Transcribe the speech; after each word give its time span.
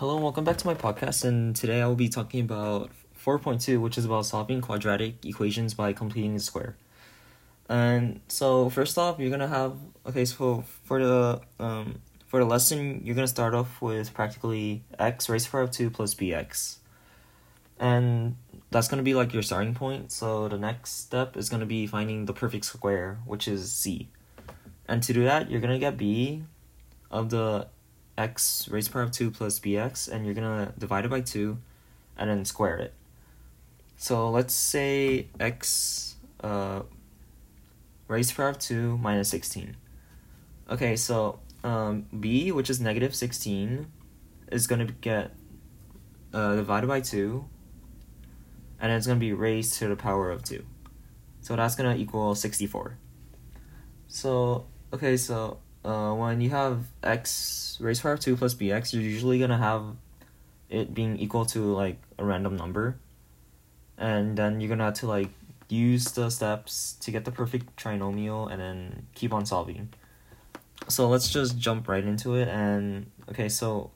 Hello 0.00 0.14
and 0.14 0.22
welcome 0.22 0.44
back 0.44 0.56
to 0.56 0.66
my 0.66 0.72
podcast. 0.72 1.26
And 1.26 1.54
today 1.54 1.82
I 1.82 1.86
will 1.86 1.94
be 1.94 2.08
talking 2.08 2.40
about 2.40 2.90
4.2, 3.22 3.78
which 3.82 3.98
is 3.98 4.06
about 4.06 4.24
solving 4.24 4.62
quadratic 4.62 5.26
equations 5.26 5.74
by 5.74 5.92
completing 5.92 6.32
the 6.32 6.40
square. 6.40 6.78
And 7.68 8.22
so 8.26 8.70
first 8.70 8.96
off, 8.96 9.18
you're 9.18 9.28
gonna 9.28 9.46
have 9.46 9.76
okay. 10.06 10.24
So 10.24 10.64
for 10.84 11.04
the 11.04 11.42
um 11.58 12.00
for 12.28 12.38
the 12.40 12.46
lesson, 12.46 13.02
you're 13.04 13.14
gonna 13.14 13.28
start 13.28 13.52
off 13.52 13.82
with 13.82 14.14
practically 14.14 14.82
x 14.98 15.28
raised 15.28 15.44
to 15.44 15.50
the 15.50 15.52
power 15.52 15.62
of 15.64 15.70
two 15.70 15.90
plus 15.90 16.14
bx, 16.14 16.78
and 17.78 18.36
that's 18.70 18.88
gonna 18.88 19.02
be 19.02 19.12
like 19.12 19.34
your 19.34 19.42
starting 19.42 19.74
point. 19.74 20.12
So 20.12 20.48
the 20.48 20.56
next 20.56 20.92
step 20.92 21.36
is 21.36 21.50
gonna 21.50 21.66
be 21.66 21.86
finding 21.86 22.24
the 22.24 22.32
perfect 22.32 22.64
square, 22.64 23.18
which 23.26 23.46
is 23.46 23.70
c. 23.70 24.08
And 24.88 25.02
to 25.02 25.12
do 25.12 25.24
that, 25.24 25.50
you're 25.50 25.60
gonna 25.60 25.78
get 25.78 25.98
b 25.98 26.44
of 27.10 27.28
the 27.28 27.66
x 28.20 28.68
raised 28.68 28.88
to 28.88 28.92
the 28.92 28.94
power 28.94 29.02
of 29.04 29.12
2 29.12 29.30
plus 29.30 29.58
bx, 29.58 30.08
and 30.08 30.24
you're 30.24 30.34
gonna 30.34 30.72
divide 30.78 31.04
it 31.04 31.08
by 31.08 31.20
2 31.20 31.58
and 32.16 32.30
then 32.30 32.44
square 32.44 32.76
it. 32.76 32.94
So 33.96 34.30
let's 34.30 34.54
say 34.54 35.28
x 35.38 36.16
uh, 36.42 36.82
raised 38.08 38.30
to 38.30 38.36
the 38.36 38.42
power 38.42 38.50
of 38.50 38.58
2 38.58 38.98
minus 38.98 39.28
16. 39.30 39.76
Okay, 40.70 40.96
so 40.96 41.40
um, 41.64 42.06
b, 42.18 42.52
which 42.52 42.70
is 42.70 42.80
negative 42.80 43.14
16, 43.14 43.86
is 44.52 44.66
gonna 44.66 44.86
get 44.86 45.32
uh, 46.32 46.56
divided 46.56 46.86
by 46.86 47.00
2, 47.00 47.44
and 48.80 48.92
it's 48.92 49.06
gonna 49.06 49.18
be 49.18 49.32
raised 49.32 49.78
to 49.78 49.88
the 49.88 49.96
power 49.96 50.30
of 50.30 50.44
2. 50.44 50.64
So 51.40 51.56
that's 51.56 51.74
gonna 51.74 51.96
equal 51.96 52.34
64. 52.34 52.98
So, 54.08 54.66
okay, 54.92 55.16
so 55.16 55.58
uh, 55.84 56.12
when 56.12 56.40
you 56.40 56.50
have 56.50 56.84
x 57.02 57.78
raised 57.80 58.00
to 58.00 58.04
power 58.04 58.12
of 58.12 58.20
2 58.20 58.36
plus 58.36 58.54
bx, 58.54 58.92
you're 58.92 59.02
usually 59.02 59.38
going 59.38 59.50
to 59.50 59.56
have 59.56 59.96
it 60.68 60.94
being 60.94 61.18
equal 61.18 61.44
to 61.46 61.72
like 61.74 61.98
a 62.18 62.24
random 62.24 62.56
number. 62.56 62.96
And 63.98 64.36
then 64.36 64.60
you're 64.60 64.68
going 64.68 64.78
to 64.78 64.86
have 64.86 64.94
to 64.94 65.06
like 65.06 65.30
use 65.68 66.04
the 66.12 66.30
steps 66.30 66.96
to 67.00 67.10
get 67.10 67.24
the 67.24 67.32
perfect 67.32 67.76
trinomial 67.76 68.50
and 68.50 68.60
then 68.60 69.06
keep 69.14 69.32
on 69.32 69.46
solving. 69.46 69.88
So 70.88 71.08
let's 71.08 71.30
just 71.30 71.58
jump 71.58 71.88
right 71.88 72.04
into 72.04 72.34
it. 72.34 72.48
And 72.48 73.10
okay, 73.30 73.48
so 73.48 73.90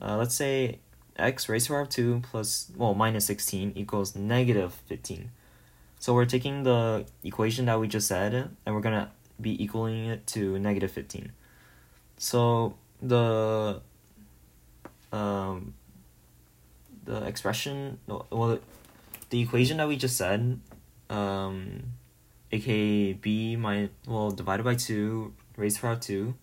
uh, 0.00 0.16
let's 0.16 0.34
say 0.34 0.78
x 1.16 1.48
raised 1.48 1.66
to 1.66 1.72
the 1.72 1.74
power 1.74 1.82
of 1.82 1.88
2 1.88 2.22
plus, 2.30 2.70
well, 2.76 2.94
minus 2.94 3.26
16 3.26 3.72
equals 3.74 4.16
negative 4.16 4.74
15. 4.86 5.30
So 5.98 6.14
we're 6.14 6.24
taking 6.24 6.64
the 6.64 7.06
equation 7.22 7.66
that 7.66 7.78
we 7.78 7.86
just 7.86 8.08
said 8.08 8.34
and 8.34 8.74
we're 8.74 8.80
going 8.80 8.94
to 8.94 9.10
be 9.42 9.62
equaling 9.62 10.06
it 10.06 10.26
to 10.28 10.58
negative 10.58 10.90
15. 10.90 11.32
So 12.18 12.76
the 13.00 13.80
um, 15.12 15.74
the 17.04 17.24
expression, 17.26 17.98
well, 18.06 18.58
the 19.30 19.40
equation 19.40 19.78
that 19.78 19.88
we 19.88 19.96
just 19.96 20.16
said, 20.16 20.60
um, 21.10 21.82
aka 22.50 23.12
b 23.14 23.56
minus, 23.56 23.90
well, 24.06 24.30
divided 24.30 24.62
by 24.62 24.74
2 24.74 25.32
raised 25.56 25.76
to 25.76 25.82
power 25.82 25.92
of 25.92 26.00
2. 26.00 26.34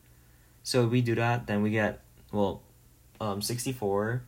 So 0.63 0.85
we 0.85 1.01
do 1.01 1.15
that, 1.15 1.47
then 1.47 1.61
we 1.61 1.71
get, 1.71 2.01
well, 2.31 2.61
um, 3.19 3.41
64. 3.41 4.21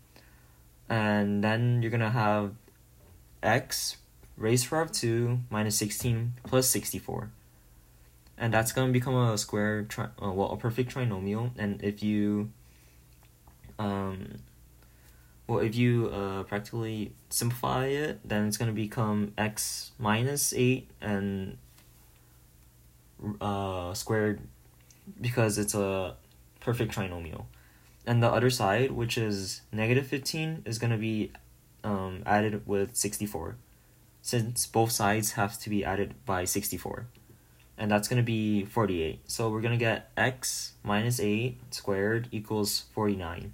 And 0.89 1.43
then 1.43 1.81
you're 1.81 1.91
going 1.91 2.01
to 2.01 2.09
have 2.09 2.53
x 3.43 3.97
raised 4.37 4.65
to 4.65 4.69
power 4.71 4.81
of 4.81 4.91
2 4.91 5.39
minus 5.49 5.77
16 5.77 6.33
plus 6.43 6.67
64 6.69 7.31
and 8.41 8.51
that's 8.51 8.71
going 8.71 8.87
to 8.87 8.91
become 8.91 9.15
a 9.15 9.37
square 9.37 9.83
tri- 9.83 10.09
uh, 10.21 10.31
well 10.31 10.51
a 10.51 10.57
perfect 10.57 10.93
trinomial. 10.93 11.51
And 11.57 11.81
if 11.83 12.01
you 12.01 12.51
um 13.77 14.39
well 15.47 15.59
if 15.59 15.75
you 15.75 16.09
uh 16.09 16.43
practically 16.43 17.13
simplify 17.29 17.85
it 17.85 18.19
then 18.27 18.47
it's 18.47 18.57
going 18.57 18.69
to 18.69 18.75
become 18.75 19.33
x 19.37 19.91
minus 19.97 20.53
8 20.53 20.89
and 21.01 21.57
uh 23.39 23.93
squared 23.93 24.41
because 25.19 25.57
it's 25.59 25.75
a 25.75 26.15
perfect 26.59 26.93
trinomial. 26.95 27.45
And 28.07 28.23
the 28.23 28.29
other 28.29 28.49
side 28.49 28.91
which 28.91 29.19
is 29.19 29.61
negative 29.71 30.07
15 30.07 30.63
is 30.65 30.79
going 30.79 30.91
to 30.91 30.97
be 30.97 31.31
um, 31.83 32.23
added 32.25 32.65
with 32.65 32.95
64 32.95 33.55
since 34.23 34.65
both 34.65 34.91
sides 34.91 35.33
have 35.33 35.59
to 35.59 35.69
be 35.69 35.85
added 35.85 36.13
by 36.25 36.45
64 36.45 37.05
and 37.81 37.89
that's 37.89 38.07
going 38.07 38.17
to 38.17 38.23
be 38.23 38.63
48. 38.63 39.21
So 39.25 39.49
we're 39.49 39.59
going 39.59 39.77
to 39.77 39.83
get 39.83 40.11
x 40.15 40.73
minus 40.83 41.19
8 41.19 41.57
squared 41.71 42.27
equals 42.31 42.85
49. 42.93 43.53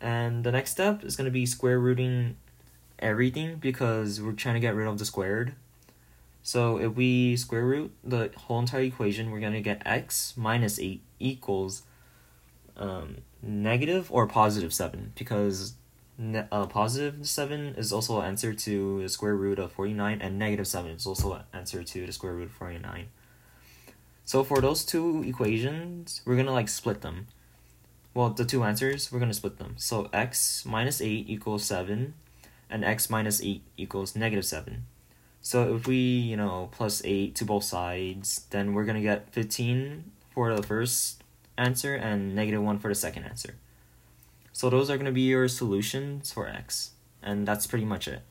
And 0.00 0.42
the 0.42 0.50
next 0.50 0.72
step 0.72 1.04
is 1.04 1.14
going 1.14 1.26
to 1.26 1.30
be 1.30 1.46
square 1.46 1.78
rooting 1.78 2.36
everything 2.98 3.58
because 3.58 4.20
we're 4.20 4.32
trying 4.32 4.56
to 4.56 4.60
get 4.60 4.74
rid 4.74 4.88
of 4.88 4.98
the 4.98 5.04
squared. 5.04 5.54
So 6.42 6.78
if 6.78 6.96
we 6.96 7.36
square 7.36 7.64
root 7.64 7.92
the 8.02 8.32
whole 8.36 8.58
entire 8.58 8.80
equation, 8.80 9.30
we're 9.30 9.38
going 9.38 9.52
to 9.52 9.60
get 9.60 9.82
x 9.86 10.34
minus 10.36 10.80
8 10.80 11.00
equals 11.20 11.82
um, 12.76 13.18
negative 13.40 14.10
or 14.10 14.26
positive 14.26 14.74
7 14.74 15.12
because 15.16 15.74
ne- 16.18 16.46
uh, 16.50 16.66
positive 16.66 17.26
7 17.26 17.74
is 17.76 17.92
also 17.92 18.20
an 18.20 18.26
answer 18.26 18.52
to 18.52 19.02
the 19.02 19.08
square 19.08 19.36
root 19.36 19.58
of 19.58 19.72
49 19.72 20.20
and 20.20 20.38
negative 20.38 20.66
7 20.66 20.90
is 20.90 21.06
also 21.06 21.32
an 21.34 21.42
answer 21.52 21.82
to 21.82 22.06
the 22.06 22.12
square 22.12 22.34
root 22.34 22.46
of 22.46 22.52
49 22.52 23.08
so 24.26 24.42
for 24.42 24.60
those 24.60 24.84
two 24.84 25.22
equations 25.22 26.20
we're 26.24 26.36
gonna 26.36 26.52
like 26.52 26.68
split 26.68 27.00
them. 27.00 27.28
Well 28.12 28.30
the 28.30 28.44
two 28.44 28.64
answers 28.64 29.12
we're 29.12 29.20
gonna 29.20 29.32
split 29.32 29.58
them. 29.58 29.74
So 29.78 30.10
x 30.12 30.64
minus 30.66 31.00
8 31.00 31.26
equals 31.28 31.64
7 31.64 32.14
and 32.68 32.84
x 32.84 33.08
minus 33.08 33.40
8 33.40 33.62
equals 33.76 34.16
negative 34.16 34.44
7 34.44 34.84
so 35.40 35.76
if 35.76 35.86
we 35.86 35.96
you 35.96 36.36
know 36.36 36.68
plus 36.72 37.00
8 37.04 37.36
to 37.36 37.44
both 37.44 37.62
sides 37.62 38.46
then 38.50 38.74
we're 38.74 38.84
gonna 38.84 39.00
get 39.00 39.32
15 39.32 40.10
for 40.34 40.52
the 40.54 40.62
first 40.62 41.22
answer 41.56 41.94
and 41.94 42.34
negative 42.34 42.62
1 42.62 42.80
for 42.80 42.88
the 42.88 42.96
second 42.96 43.22
answer 43.22 43.54
so 44.56 44.70
those 44.70 44.88
are 44.88 44.96
going 44.96 45.04
to 45.04 45.12
be 45.12 45.20
your 45.20 45.48
solutions 45.48 46.32
for 46.32 46.48
x. 46.48 46.92
And 47.22 47.46
that's 47.46 47.66
pretty 47.66 47.84
much 47.84 48.08
it. 48.08 48.22